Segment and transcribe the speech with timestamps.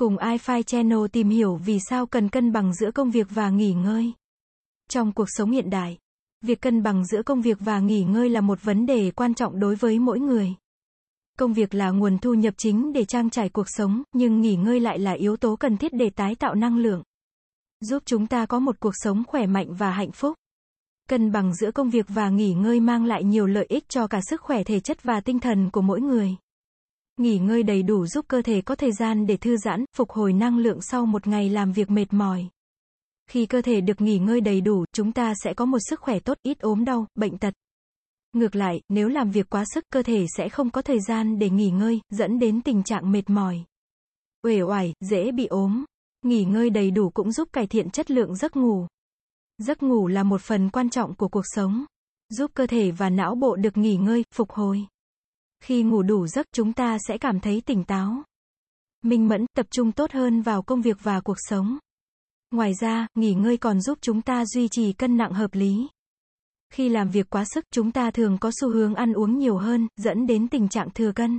[0.00, 3.72] Cùng iFi Channel tìm hiểu vì sao cần cân bằng giữa công việc và nghỉ
[3.72, 4.12] ngơi.
[4.90, 5.98] Trong cuộc sống hiện đại,
[6.40, 9.60] việc cân bằng giữa công việc và nghỉ ngơi là một vấn đề quan trọng
[9.60, 10.54] đối với mỗi người.
[11.38, 14.80] Công việc là nguồn thu nhập chính để trang trải cuộc sống, nhưng nghỉ ngơi
[14.80, 17.02] lại là yếu tố cần thiết để tái tạo năng lượng,
[17.80, 20.34] giúp chúng ta có một cuộc sống khỏe mạnh và hạnh phúc.
[21.08, 24.20] Cân bằng giữa công việc và nghỉ ngơi mang lại nhiều lợi ích cho cả
[24.30, 26.36] sức khỏe thể chất và tinh thần của mỗi người.
[27.20, 30.32] Nghỉ ngơi đầy đủ giúp cơ thể có thời gian để thư giãn, phục hồi
[30.32, 32.48] năng lượng sau một ngày làm việc mệt mỏi.
[33.30, 36.18] Khi cơ thể được nghỉ ngơi đầy đủ, chúng ta sẽ có một sức khỏe
[36.20, 37.54] tốt, ít ốm đau, bệnh tật.
[38.32, 41.50] Ngược lại, nếu làm việc quá sức, cơ thể sẽ không có thời gian để
[41.50, 43.64] nghỉ ngơi, dẫn đến tình trạng mệt mỏi.
[44.42, 45.84] Uể oải, dễ bị ốm.
[46.22, 48.86] Nghỉ ngơi đầy đủ cũng giúp cải thiện chất lượng giấc ngủ.
[49.58, 51.84] Giấc ngủ là một phần quan trọng của cuộc sống,
[52.28, 54.86] giúp cơ thể và não bộ được nghỉ ngơi, phục hồi.
[55.60, 58.22] Khi ngủ đủ giấc chúng ta sẽ cảm thấy tỉnh táo,
[59.02, 61.78] minh mẫn, tập trung tốt hơn vào công việc và cuộc sống.
[62.50, 65.88] Ngoài ra, nghỉ ngơi còn giúp chúng ta duy trì cân nặng hợp lý.
[66.72, 69.88] Khi làm việc quá sức, chúng ta thường có xu hướng ăn uống nhiều hơn,
[69.96, 71.38] dẫn đến tình trạng thừa cân.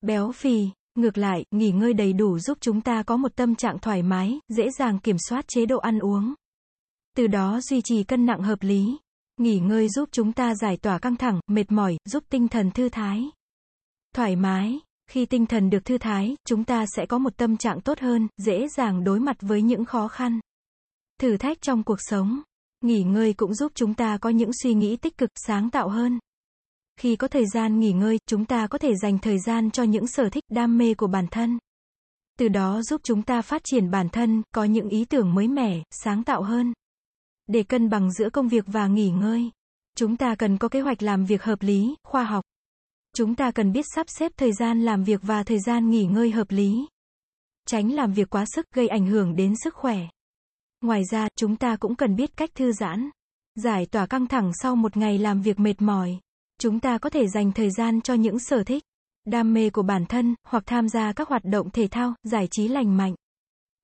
[0.00, 3.78] Béo phì, ngược lại, nghỉ ngơi đầy đủ giúp chúng ta có một tâm trạng
[3.78, 6.34] thoải mái, dễ dàng kiểm soát chế độ ăn uống.
[7.16, 8.96] Từ đó duy trì cân nặng hợp lý.
[9.36, 12.88] Nghỉ ngơi giúp chúng ta giải tỏa căng thẳng, mệt mỏi, giúp tinh thần thư
[12.88, 13.30] thái.
[14.14, 14.80] Thoải mái.
[15.10, 18.28] Khi tinh thần được thư thái, chúng ta sẽ có một tâm trạng tốt hơn,
[18.36, 20.40] dễ dàng đối mặt với những khó khăn.
[21.20, 22.42] Thử thách trong cuộc sống.
[22.80, 26.18] Nghỉ ngơi cũng giúp chúng ta có những suy nghĩ tích cực, sáng tạo hơn.
[26.96, 30.06] Khi có thời gian nghỉ ngơi, chúng ta có thể dành thời gian cho những
[30.06, 31.58] sở thích, đam mê của bản thân.
[32.38, 35.82] Từ đó giúp chúng ta phát triển bản thân, có những ý tưởng mới mẻ,
[35.90, 36.72] sáng tạo hơn.
[37.46, 39.50] Để cân bằng giữa công việc và nghỉ ngơi,
[39.96, 42.44] chúng ta cần có kế hoạch làm việc hợp lý, khoa học.
[43.16, 46.30] Chúng ta cần biết sắp xếp thời gian làm việc và thời gian nghỉ ngơi
[46.30, 46.86] hợp lý.
[47.66, 49.98] Tránh làm việc quá sức gây ảnh hưởng đến sức khỏe.
[50.80, 53.10] Ngoài ra, chúng ta cũng cần biết cách thư giãn,
[53.54, 56.18] giải tỏa căng thẳng sau một ngày làm việc mệt mỏi.
[56.60, 58.82] Chúng ta có thể dành thời gian cho những sở thích,
[59.26, 62.68] đam mê của bản thân, hoặc tham gia các hoạt động thể thao, giải trí
[62.68, 63.14] lành mạnh.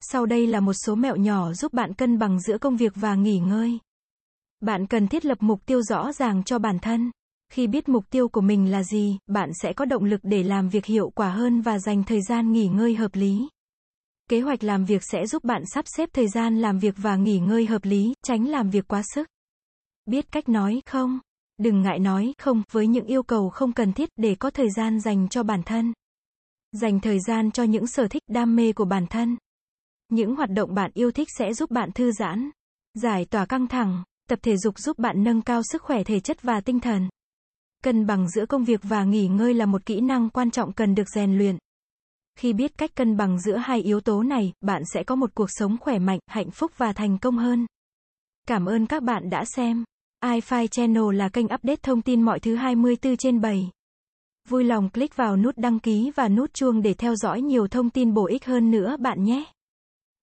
[0.00, 3.14] Sau đây là một số mẹo nhỏ giúp bạn cân bằng giữa công việc và
[3.14, 3.78] nghỉ ngơi.
[4.60, 7.10] Bạn cần thiết lập mục tiêu rõ ràng cho bản thân.
[7.52, 10.68] Khi biết mục tiêu của mình là gì, bạn sẽ có động lực để làm
[10.68, 13.48] việc hiệu quả hơn và dành thời gian nghỉ ngơi hợp lý.
[14.30, 17.38] Kế hoạch làm việc sẽ giúp bạn sắp xếp thời gian làm việc và nghỉ
[17.38, 19.28] ngơi hợp lý, tránh làm việc quá sức.
[20.06, 21.18] Biết cách nói không.
[21.58, 25.00] Đừng ngại nói không với những yêu cầu không cần thiết để có thời gian
[25.00, 25.92] dành cho bản thân.
[26.72, 29.36] Dành thời gian cho những sở thích đam mê của bản thân.
[30.08, 32.50] Những hoạt động bạn yêu thích sẽ giúp bạn thư giãn,
[32.94, 36.42] giải tỏa căng thẳng, tập thể dục giúp bạn nâng cao sức khỏe thể chất
[36.42, 37.08] và tinh thần.
[37.84, 40.94] Cân bằng giữa công việc và nghỉ ngơi là một kỹ năng quan trọng cần
[40.94, 41.58] được rèn luyện.
[42.38, 45.48] Khi biết cách cân bằng giữa hai yếu tố này, bạn sẽ có một cuộc
[45.50, 47.66] sống khỏe mạnh, hạnh phúc và thành công hơn.
[48.46, 49.84] Cảm ơn các bạn đã xem.
[50.24, 53.70] iFi Channel là kênh update thông tin mọi thứ 24 trên 7.
[54.48, 57.90] Vui lòng click vào nút đăng ký và nút chuông để theo dõi nhiều thông
[57.90, 59.44] tin bổ ích hơn nữa bạn nhé.